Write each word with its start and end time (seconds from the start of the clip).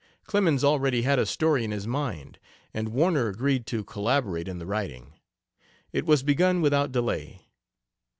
Clemens 0.23 0.63
already 0.63 1.03
had 1.03 1.19
a 1.19 1.27
story 1.27 1.63
in 1.63 1.69
his 1.69 1.85
mind, 1.85 2.39
and 2.73 2.89
Warner 2.89 3.27
agreed 3.27 3.67
to 3.67 3.83
collaborate 3.83 4.47
in 4.47 4.57
the 4.57 4.65
writing. 4.65 5.13
It 5.93 6.07
was 6.07 6.23
begun 6.23 6.59
without 6.59 6.91
delay. 6.91 7.45